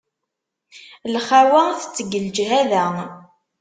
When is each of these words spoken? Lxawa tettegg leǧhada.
Lxawa 1.13 1.63
tettegg 1.81 2.11
leǧhada. 2.25 2.85